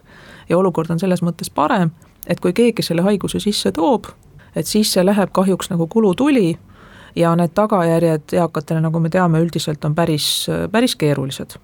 [0.49, 1.91] ja olukord on selles mõttes parem,
[2.27, 4.11] et kui keegi selle haiguse sisse toob,
[4.55, 6.57] et siis see läheb kahjuks nagu kulutuli
[7.15, 11.57] ja need tagajärjed eakatele, nagu me teame, üldiselt on päris, päris keerulised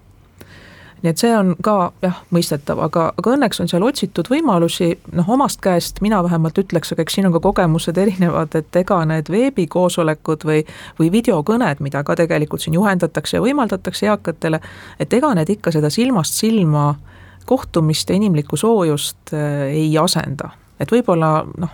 [1.02, 5.28] nii et see on ka jah, mõistetav, aga, aga õnneks on seal otsitud võimalusi, noh
[5.32, 9.30] omast käest mina vähemalt ütleks, aga eks siin on ka kogemused erinevad, et ega need
[9.32, 10.64] veebikoosolekud või,
[11.00, 14.60] või videokõned, mida ka tegelikult siin juhendatakse ja võimaldatakse eakatele,
[15.00, 16.92] et ega need ikka seda silmast silma
[17.48, 20.52] kohtumist ja inimlikku soojust äh, ei asenda.
[20.80, 21.72] et võib-olla noh,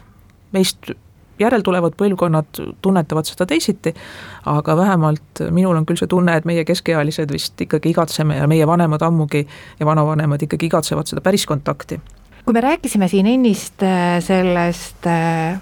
[0.53, 0.91] meist
[1.39, 3.95] järeltulevad põlvkonnad tunnetavad seda teisiti,
[4.47, 8.67] aga vähemalt minul on küll see tunne, et meie keskealised vist ikkagi igatseme ja meie
[8.67, 9.47] vanemad ammugi
[9.81, 12.01] ja vanavanemad ikkagi igatsevad seda päris kontakti.
[12.45, 15.61] kui me rääkisime siin ennist äh, sellest äh,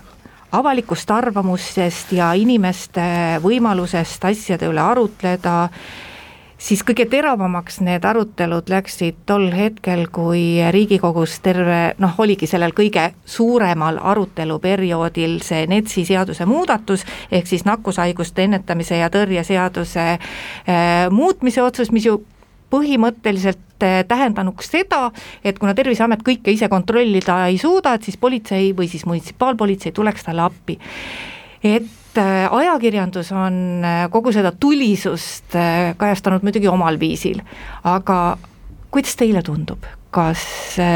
[0.53, 3.05] avalikust arvamusest ja inimeste
[3.43, 5.69] võimalusest asjade üle arutleda,
[6.65, 13.11] siis kõige teravamaks need arutelud läksid tol hetkel, kui Riigikogus terve noh, oligi sellel kõige
[13.29, 20.79] suuremal aruteluperioodil see NETS-i seaduse muudatus, ehk siis nakkushaiguste ennetamise ja tõrje seaduse äh,
[21.13, 22.23] muutmise otsus, mis ju
[22.73, 25.11] põhimõtteliselt äh, tähendanuks seda,
[25.45, 30.25] et kuna Terviseamet kõike ise kontrollida ei suuda, et siis politsei või siis munitsipaalpolitsei tuleks
[30.25, 30.79] talle appi.
[31.65, 37.41] et et äh, ajakirjandus on äh, kogu seda tulisust äh, kajastanud muidugi omal viisil,
[37.85, 38.39] aga
[38.95, 39.83] kuidas teile tundub,
[40.15, 40.43] kas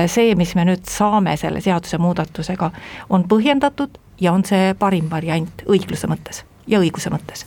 [0.07, 2.71] see, mis me nüüd saame selle seadusemuudatusega,
[3.11, 7.47] on põhjendatud ja on see parim variant õigluse mõttes ja õiguse mõttes?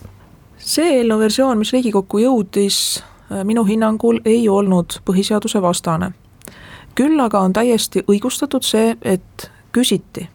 [0.57, 2.75] see eelnõu versioon, mis Riigikokku jõudis,
[3.47, 6.11] minu hinnangul ei olnud põhiseaduse vastane.
[6.95, 10.27] küll aga on täiesti õigustatud see, et küsiti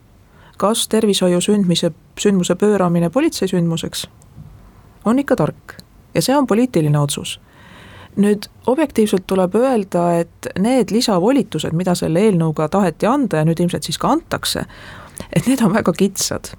[0.57, 4.07] kas tervishoiu sündmise, sündmuse pööramine politseisündmuseks
[5.05, 5.77] on ikka tark
[6.15, 7.41] ja see on poliitiline otsus.
[8.17, 13.85] nüüd objektiivselt tuleb öelda, et need lisavolitused, mida selle eelnõuga taheti anda ja nüüd ilmselt
[13.85, 14.65] siis ka antakse,
[15.33, 16.55] et need on väga kitsad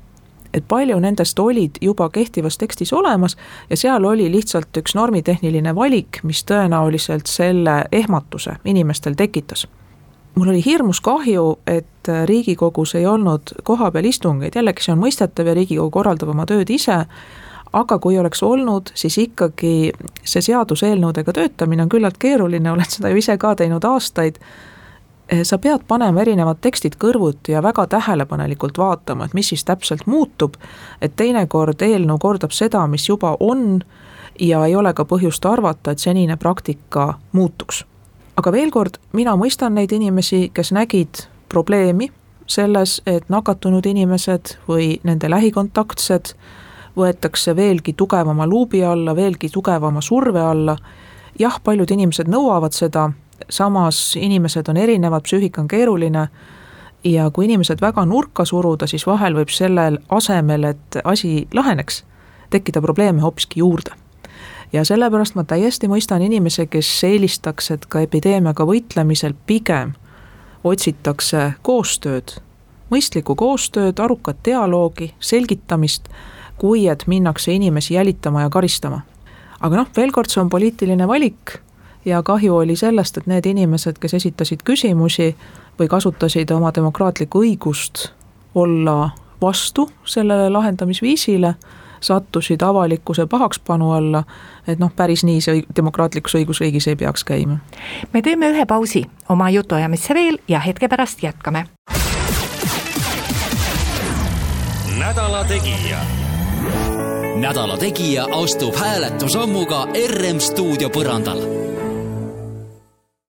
[0.54, 3.38] et palju nendest olid juba kehtivas tekstis olemas
[3.70, 9.68] ja seal oli lihtsalt üks normitehniline valik, mis tõenäoliselt selle ehmatuse inimestel tekitas
[10.38, 15.58] mul oli hirmus kahju, et Riigikogus ei olnud kohapeal istungeid, jällegi see on mõistetav ja
[15.58, 17.02] Riigikogu korraldab oma tööd ise,
[17.74, 19.92] aga kui oleks olnud, siis ikkagi
[20.24, 24.40] see seaduseelnõudega töötamine on küllalt keeruline, oled seda ju ise ka teinud aastaid,
[25.44, 30.56] sa pead panema erinevad tekstid kõrvuti ja väga tähelepanelikult vaatama, et mis siis täpselt muutub,
[31.02, 33.82] et teinekord eelnõu kordab seda, mis juba on
[34.40, 37.84] ja ei ole ka põhjust arvata, et senine praktika muutuks
[38.38, 42.12] aga veel kord, mina mõistan neid inimesi, kes nägid probleemi
[42.48, 46.34] selles, et nakatunud inimesed või nende lähikontaktsed
[46.98, 50.78] võetakse veelgi tugevama luubi alla, veelgi tugevama surve alla.
[51.40, 53.12] jah, paljud inimesed nõuavad seda,
[53.50, 56.28] samas inimesed on erinevad, psüühika on keeruline
[57.04, 62.04] ja kui inimesed väga nurka suruda, siis vahel võib sellel asemel, et asi laheneks,
[62.50, 64.07] tekkida probleeme hoopiski juurde
[64.74, 69.94] ja sellepärast ma täiesti mõistan inimesi, kes eelistaks, et ka epideemiaga võitlemisel pigem
[70.64, 72.38] otsitakse koostööd,
[72.92, 76.10] mõistlikku koostööd, arukat dialoogi, selgitamist,
[76.58, 79.02] kui et minnakse inimesi jälitama ja karistama.
[79.60, 81.58] aga noh, veel kord, see on poliitiline valik
[82.06, 85.36] ja kahju oli sellest, et need inimesed, kes esitasid küsimusi
[85.80, 88.10] või kasutasid oma demokraatlikku õigust
[88.56, 89.10] olla
[89.42, 91.54] vastu sellele lahendamisviisile
[92.02, 94.24] sattusid avalikkuse pahakspanu alla,
[94.68, 97.58] et noh, päris nii see demokraatlikus õigusriigis ei peaks käima.
[98.14, 101.66] me teeme ühe pausi oma jutuajamisse veel ja hetke pärast jätkame.
[105.00, 106.00] nädala Tegija
[107.36, 111.42] nädala Tegija astub hääletusammuga RM stuudio põrandal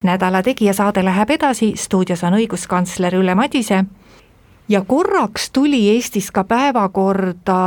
[0.04, 3.84] nädala Tegija saade läheb edasi, stuudios on õiguskantsler Ülle Madise
[4.68, 7.58] ja korraks tuli Eestis ka päevakorda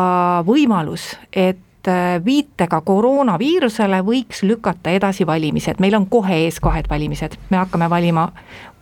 [0.45, 7.37] võimalus, et äh, viitega koroonaviirusele võiks lükata edasi valimised, meil on kohe ees kahed valimised,
[7.49, 8.29] me hakkame valima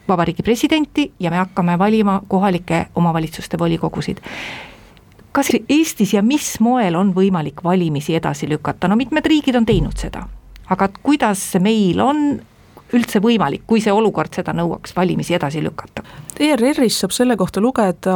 [0.10, 4.18] vabariigi presidenti ja me hakkame valima kohalike omavalitsuste volikogusid.
[5.32, 9.98] kas Eestis ja mis moel on võimalik valimisi edasi lükata, no mitmed riigid on teinud
[9.98, 10.26] seda,
[10.70, 12.42] aga kuidas meil on
[12.94, 16.04] üldse võimalik, kui see olukord seda nõuaks, valimisi edasi lükata?
[16.40, 18.16] ERR-is saab selle kohta lugeda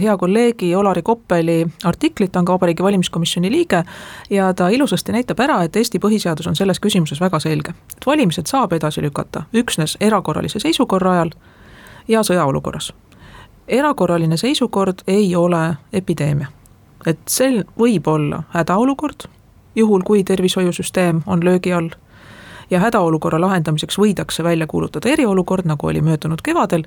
[0.00, 3.82] hea kolleegi Olari Koppeli artiklit, ta on ka Vabariigi Valimiskomisjoni liige,
[4.30, 7.74] ja ta ilusasti näitab ära, et Eesti põhiseadus on selles küsimuses väga selge.
[7.96, 11.30] et valimised saab edasi lükata üksnes erakorralise seisukorra ajal
[12.08, 12.92] ja sõjaolukorras.
[13.68, 16.46] erakorraline seisukord ei ole epideemia.
[17.06, 19.28] et see võib olla hädaolukord,
[19.74, 21.90] juhul kui tervishoiusüsteem on löögi all
[22.70, 26.84] ja hädaolukorra lahendamiseks võidakse välja kuulutada eriolukord, nagu oli möödunud kevadel,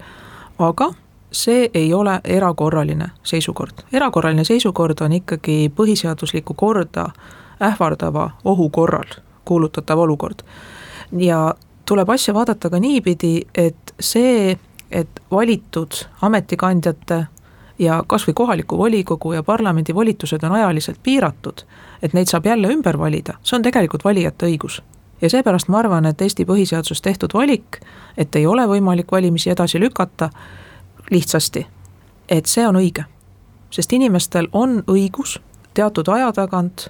[0.60, 0.94] aga
[1.32, 3.84] see ei ole erakorraline seisukord.
[3.94, 7.10] erakorraline seisukord on ikkagi põhiseaduslikku korda
[7.62, 10.40] ähvardava ohu korral kuulutatav olukord.
[11.18, 14.58] ja tuleb asja vaadata ka niipidi, et see,
[14.92, 17.26] et valitud ametikandjate
[17.80, 21.66] ja kas või kohaliku volikogu ja parlamendi volitused on ajaliselt piiratud,
[22.02, 24.82] et neid saab jälle ümber valida, see on tegelikult valijate õigus
[25.24, 27.80] ja seepärast ma arvan, et Eesti põhiseaduses tehtud valik,
[28.18, 30.30] et ei ole võimalik valimisi edasi lükata
[31.12, 31.66] lihtsasti,
[32.30, 33.06] et see on õige.
[33.74, 35.40] sest inimestel on õigus
[35.74, 36.90] teatud aja tagant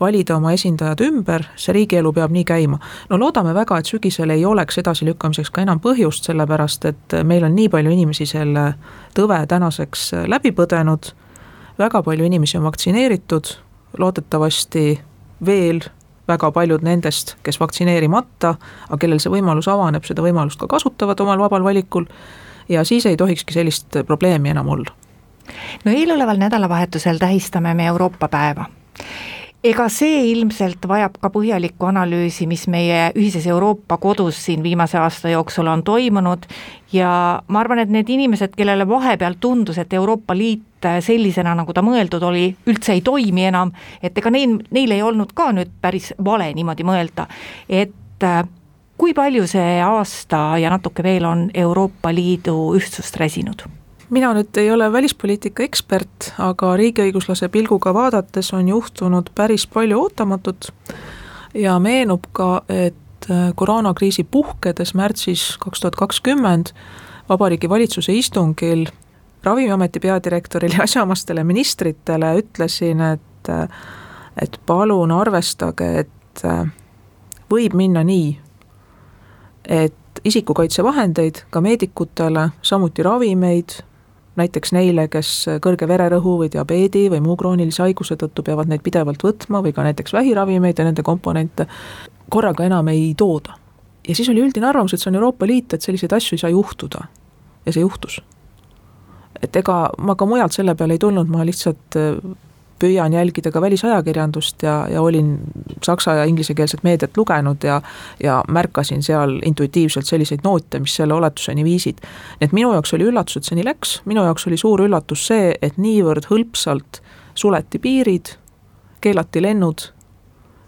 [0.00, 2.78] valida oma esindajad ümber, see riigielu peab nii käima.
[3.10, 7.54] no loodame väga, et sügisel ei oleks edasilükkamiseks ka enam põhjust, sellepärast et meil on
[7.54, 8.74] nii palju inimesi selle
[9.14, 11.12] tõve tänaseks läbi põdenud,
[11.78, 13.56] väga palju inimesi on vaktsineeritud,
[13.98, 15.00] loodetavasti
[15.46, 15.80] veel
[16.28, 18.54] väga paljud nendest, kes vaktsineerimata,
[18.88, 22.08] aga kellel see võimalus avaneb, seda võimalust ka kasutavad omal vabal valikul
[22.68, 24.92] ja siis ei tohikski sellist probleemi enam olla.
[25.84, 28.66] no eeloleval nädalavahetusel tähistame me Euroopa päeva
[29.66, 35.32] ega see ilmselt vajab ka põhjalikku analüüsi, mis meie ühises Euroopa kodus siin viimase aasta
[35.32, 36.46] jooksul on toimunud
[36.92, 37.10] ja
[37.48, 42.22] ma arvan, et need inimesed, kellele vahepeal tundus, et Euroopa Liit sellisena, nagu ta mõeldud
[42.26, 43.72] oli, üldse ei toimi enam,
[44.02, 47.28] et ega neil, neil ei olnud ka nüüd päris vale niimoodi mõelda,
[47.68, 48.42] et äh,
[48.98, 53.66] kui palju see aasta ja natuke veel on Euroopa Liidu ühtsust räsinud?
[54.10, 60.70] mina nüüd ei ole välispoliitika ekspert, aga riigiõiguslase pilguga vaadates on juhtunud päris palju ootamatut
[61.54, 66.70] ja meenub ka, et äh, koroonakriisi puhkedes märtsis kaks tuhat kakskümmend
[67.28, 68.86] Vabariigi Valitsuse istungil
[69.46, 73.52] Ravimiameti peadirektorile ja asjaomastele ministritele ütlesin, et
[74.42, 76.66] et palun arvestage, et äh,
[77.50, 78.32] võib minna nii,
[79.68, 83.78] et isikukaitsevahendeid ka meedikutele, samuti ravimeid,
[84.36, 85.30] näiteks neile, kes
[85.64, 89.86] kõrge vererõhu või diabeedi või muu kroonilise haiguse tõttu peavad neid pidevalt võtma või ka
[89.86, 91.66] näiteks vähiravimeid ja nende komponente,
[92.30, 93.56] korraga enam ei tooda.
[94.08, 96.50] ja siis oli üldine arvamus, et see on Euroopa Liit, et selliseid asju ei saa
[96.50, 97.06] juhtuda.
[97.66, 98.20] ja see juhtus.
[99.42, 101.98] Et ega ma ka mujalt selle peale ei tulnud, ma lihtsalt
[102.78, 105.38] püüan jälgida ka välisajakirjandust ja, ja olin
[105.82, 107.80] saksa ja inglisekeelset meediat lugenud ja
[108.22, 112.02] ja märkasin seal intuitiivselt selliseid noote, mis selle oletuseni viisid.
[112.40, 115.26] nii et minu jaoks oli üllatus, et see nii läks, minu jaoks oli suur üllatus
[115.26, 117.00] see, et niivõrd hõlpsalt
[117.34, 118.36] suleti piirid,
[119.00, 119.88] keelati lennud,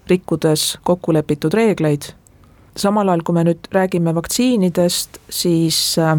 [0.09, 2.12] rikkudes kokku lepitud reegleid,
[2.76, 6.16] samal ajal, kui me nüüd räägime vaktsiinidest, siis äh,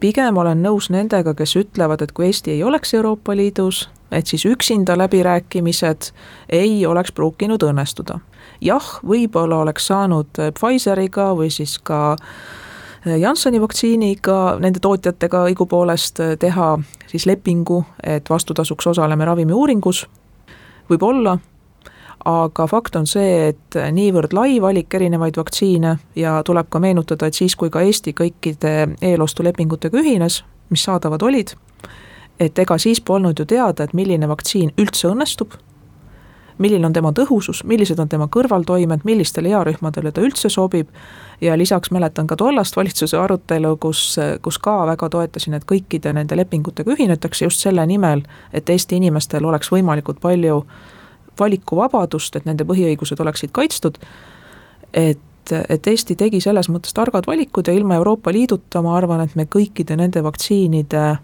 [0.00, 4.46] pigem olen nõus nendega, kes ütlevad, et kui Eesti ei oleks Euroopa Liidus, et siis
[4.48, 6.10] üksinda läbirääkimised
[6.48, 8.18] ei oleks pruukinud õnnestuda.
[8.60, 12.18] jah, võib-olla oleks saanud Pfizeriga või siis ka
[13.04, 20.06] Jansseni vaktsiiniga, nende tootjatega õigupoolest teha siis lepingu, et vastutasuks osaleme ravimiuuringus,
[20.90, 21.38] võib-olla,
[22.24, 27.34] aga fakt on see, et niivõrd lai valik erinevaid vaktsiine ja tuleb ka meenutada, et
[27.34, 31.54] siis, kui ka Eesti kõikide eelostulepingutega ühines, mis saadavad olid,
[32.40, 35.56] et ega siis polnud ju teada, et milline vaktsiin üldse õnnestub,
[36.60, 40.92] milline on tema tõhusus, millised on tema kõrvaltoimed, millistele earühmadele ta üldse sobib,
[41.40, 46.36] ja lisaks mäletan ka tollast valitsuse arutelu, kus, kus ka väga toetasin, et kõikide nende
[46.36, 50.64] lepingutega ühinetakse just selle nimel, et Eesti inimestel oleks võimalikult palju
[51.38, 53.98] valikuvabadust, et nende põhiõigused oleksid kaitstud,
[54.92, 55.18] et
[55.50, 59.48] et Eesti tegi selles mõttes targad valikud ja ilma Euroopa Liiduta ma arvan, et me
[59.50, 61.16] kõikide nende vaktsiinide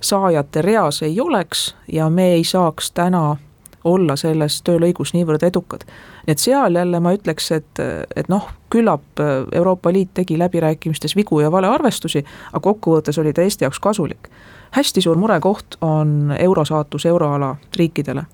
[0.00, 3.36] saajate reas ei oleks ja me ei saaks täna
[3.84, 5.84] olla selles töölõigus niivõrd edukad.
[6.26, 7.82] nii et seal jälle ma ütleks, et,
[8.16, 9.22] et noh, küllap
[9.52, 14.28] Euroopa Liit tegi läbirääkimistes vigu ja valearvestusi, aga kokkuvõttes oli ta Eesti jaoks kasulik.
[14.70, 18.24] hästi suur murekoht on euro saatus euroala riikidele,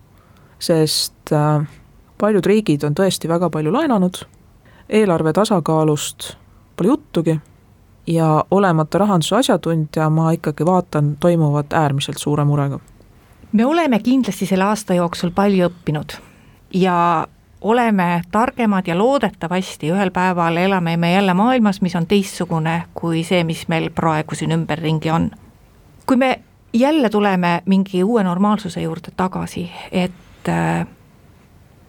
[0.58, 1.66] sest äh,
[2.18, 4.22] paljud riigid on tõesti väga palju laenanud,
[4.88, 6.34] eelarve tasakaalust
[6.76, 7.40] pole juttugi
[8.06, 12.78] ja olemata rahanduse asjatundja, ma ikkagi vaatan toimuvat äärmiselt suure murega.
[13.52, 16.16] me oleme kindlasti selle aasta jooksul palju õppinud
[16.74, 17.26] ja
[17.60, 23.44] oleme targemad ja loodetavasti ühel päeval elame me jälle maailmas, mis on teistsugune kui see,
[23.44, 25.30] mis meil praegu siin ümberringi on.
[26.06, 26.40] kui me
[26.72, 30.12] jälle tuleme mingi uue normaalsuse juurde tagasi, et
[30.48, 30.86] äh,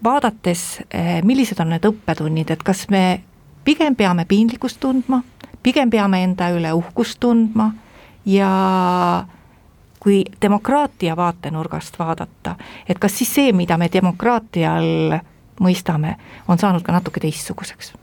[0.04, 3.22] vaadates, äh, millised on need õppetunnid, et kas me
[3.66, 5.24] pigem peame piinlikkust tundma
[5.66, 7.72] pigem peame enda üle uhkust tundma
[8.30, 8.50] ja
[10.00, 12.56] kui demokraatia vaatenurgast vaadata,
[12.90, 15.18] et kas siis see, mida me demokraatia all
[15.66, 16.14] mõistame,
[16.48, 17.96] on saanud ka natuke teistsuguseks?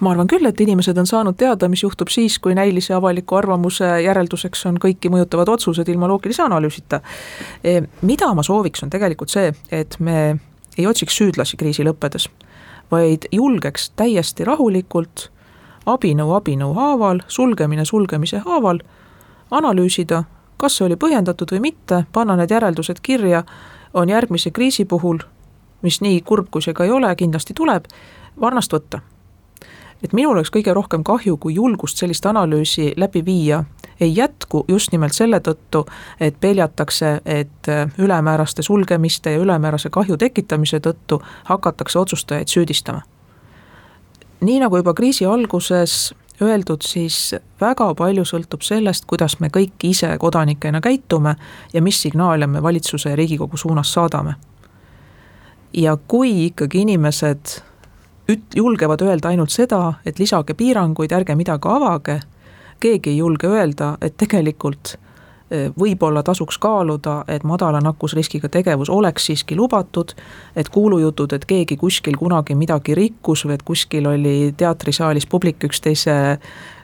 [0.00, 3.88] Ma arvan küll, et inimesed on saanud teada, mis juhtub siis, kui näilise avaliku arvamuse
[4.04, 7.00] järelduseks on kõiki mõjutavad otsused ilma loogilise analüüsita.
[7.64, 10.36] E, mida ma sooviks, on tegelikult see, et me
[10.78, 12.28] ei otsiks süüdlasi kriisi lõppedes,
[12.90, 15.28] vaid julgeks täiesti rahulikult
[15.88, 18.80] abinõu abinõu haaval, sulgemine sulgemise haaval,
[19.50, 20.22] analüüsida,
[20.60, 23.42] kas see oli põhjendatud või mitte, panna need järeldused kirja,
[23.94, 25.22] on järgmise kriisi puhul,
[25.82, 27.88] mis nii kurb, kui see ka ei ole, kindlasti tuleb,
[28.40, 29.00] varnast võtta.
[30.04, 33.64] Et minul oleks kõige rohkem kahju, kui julgust sellist analüüsi läbi viia
[34.00, 35.84] ei jätku just nimelt selle tõttu,
[36.20, 43.02] et peljatakse, et ülemääraste sulgemiste ja ülemäärase kahju tekitamise tõttu hakatakse otsustajaid süüdistama
[44.40, 50.10] nii nagu juba kriisi alguses öeldud, siis väga palju sõltub sellest, kuidas me kõik ise
[50.20, 51.34] kodanikena käitume
[51.72, 54.34] ja mis signaale me valitsuse ja Riigikogu suunas saadame.
[55.72, 57.62] ja kui ikkagi inimesed
[58.32, 62.20] üt-, julgevad öelda ainult seda, et lisage piiranguid, ärge midagi avage,
[62.80, 64.96] keegi ei julge öelda, et tegelikult
[65.80, 70.12] võib-olla tasuks kaaluda, et madala nakkusriskiga tegevus oleks siiski lubatud,
[70.56, 76.18] et kuulujutud, et keegi kuskil kunagi midagi rikkus või et kuskil oli teatrisaalis publik üksteise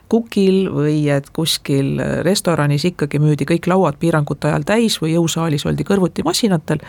[0.09, 5.85] kukil või et kuskil restoranis ikkagi müüdi kõik lauad piirangute ajal täis või jõusaalis oldi
[5.85, 6.81] kõrvuti masinatel,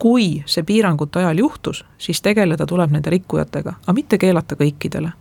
[0.00, 5.12] kui see piirangute ajal juhtus, siis tegeleda tuleb nende rikkujatega, aga mitte keelata kõikidele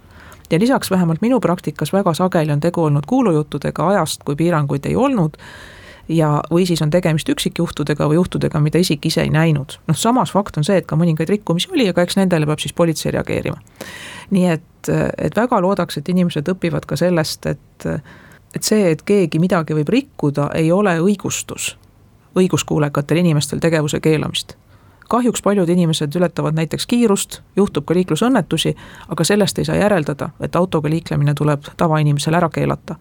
[0.51, 4.95] ja lisaks vähemalt minu praktikas väga sageli on tegu olnud kuulujuttudega ajast, kui piiranguid ei
[4.95, 5.37] olnud
[6.09, 9.77] ja, või siis on tegemist üksikjuhtudega või juhtudega, mida isik ise ei näinud.
[9.87, 12.73] noh, samas fakt on see, et ka mõningaid rikkumisi oli, aga eks nendele peab siis
[12.73, 13.57] politsei reageerima.
[14.29, 17.85] nii et, et väga loodaks, et inimesed õpivad ka sellest, et,
[18.55, 21.75] et see, et keegi midagi võib rikkuda, ei ole õigustus
[22.39, 24.55] õiguskuulekatel inimestel tegevuse keelamist
[25.09, 28.75] kahjuks paljud inimesed ületavad näiteks kiirust, juhtub ka liiklusõnnetusi,
[29.09, 32.95] aga sellest ei saa järeldada, et autoga liiklemine tuleb tavainimesel ära keelata.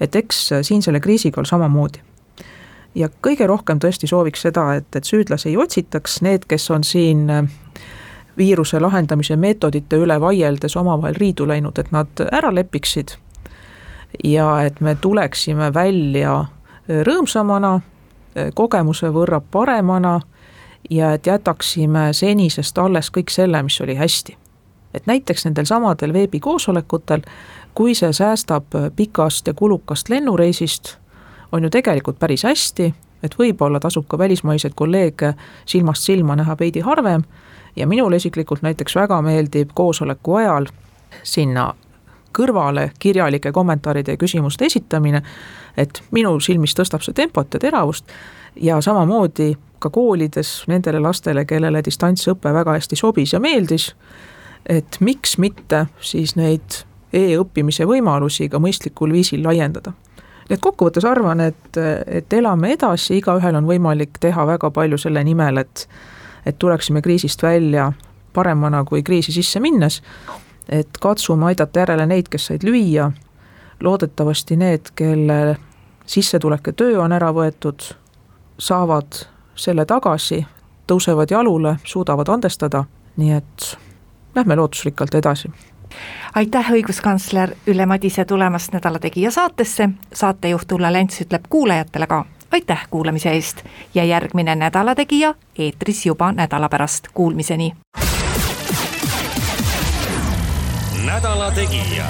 [0.00, 2.00] et eks siin selle kriisiga on samamoodi
[2.94, 7.26] ja kõige rohkem tõesti sooviks seda, et, et süüdlasi ei otsitaks, need, kes on siin
[7.30, 7.50] äh,
[8.38, 13.16] viiruse lahendamise meetodite üle vaieldes omavahel riidu läinud, et nad ära lepiksid.
[14.24, 17.80] ja et me tuleksime välja äh, rõõmsamana,
[18.36, 20.20] äh, kogemuse võrra paremana
[20.90, 24.36] ja et jätaksime senisest alles kõik selle, mis oli hästi.
[24.94, 27.20] et näiteks nendel samadel veebikoosolekutel,
[27.74, 28.64] kui see säästab
[28.96, 30.96] pikast ja kulukast lennureisist
[31.52, 35.34] on ju tegelikult päris hästi, et võib-olla tasub ka välismaiseid kolleege
[35.66, 37.22] silmast silma näha veidi harvem
[37.76, 40.66] ja minule isiklikult näiteks väga meeldib koosoleku ajal
[41.22, 41.74] sinna
[42.38, 45.22] kõrvale kirjalike kommentaaride ja küsimuste esitamine,
[45.76, 48.10] et minu silmis tõstab see tempot ja teravust
[48.56, 53.90] ja samamoodi ka koolides nendele lastele, kellele distantsõpe väga hästi sobis ja meeldis,
[54.68, 59.92] et miks mitte siis neid e-õppimise võimalusi ka mõistlikul viisil laiendada.
[60.50, 61.76] Nii et kokkuvõttes arvan, et,
[62.06, 65.86] et elame edasi, igaühel on võimalik teha väga palju selle nimel, et
[66.46, 67.90] et tuleksime kriisist välja
[68.32, 70.02] paremana kui kriisi sisse minnes,
[70.68, 73.10] et katsume aidata järele neid, kes said lüüa,
[73.84, 75.56] loodetavasti need, kelle
[76.06, 77.84] sissetulek ja töö on ära võetud,
[78.58, 79.24] saavad
[79.60, 80.40] selle tagasi,
[80.86, 82.84] tõusevad jalule, suudavad andestada,
[83.16, 83.70] nii et
[84.34, 85.52] lähme lootusrikkalt edasi
[86.34, 92.86] aitäh, õiguskantsler Ülle Madise tulemast Nädala Tegija saatesse, saatejuht Ulla Lents ütleb kuulajatele ka aitäh
[92.90, 97.72] kuulamise eest ja järgmine Nädala Tegija eetris juba nädala pärast, kuulmiseni.
[101.04, 102.04] nädala Tegija.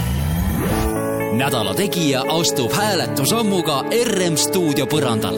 [1.33, 5.37] nädala Tegija astub hääletusammuga RM stuudio põrandal